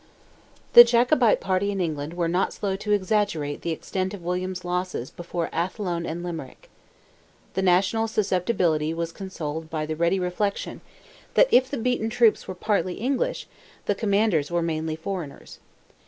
The 0.73 0.83
Jacobite 0.83 1.39
party 1.39 1.69
in 1.69 1.79
England 1.79 2.15
were 2.15 2.27
not 2.27 2.53
slow 2.53 2.75
to 2.75 2.91
exaggerate 2.91 3.61
the 3.61 3.69
extent 3.69 4.15
of 4.15 4.23
William's 4.23 4.65
losses 4.65 5.11
before 5.11 5.47
Athlone 5.53 6.07
and 6.07 6.23
Limerick. 6.23 6.71
The 7.53 7.61
national 7.61 8.07
susceptibility 8.07 8.95
was 8.95 9.11
consoled 9.11 9.69
by 9.69 9.85
the 9.85 9.95
ready 9.95 10.19
reflection, 10.19 10.81
that 11.35 11.49
if 11.53 11.69
the 11.69 11.77
beaten 11.77 12.09
troops 12.09 12.47
were 12.47 12.55
partly 12.55 12.95
English, 12.95 13.47
the 13.85 13.93
commanders 13.93 14.49
were 14.49 14.63
mainly 14.63 14.95
foreigners. 14.95 15.59